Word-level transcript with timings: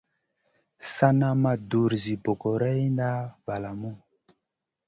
Sana 0.95 1.27
ma 1.41 1.53
dur 1.69 1.91
zi 2.03 2.13
bogorayna 2.23 3.09
valamu. 3.45 3.91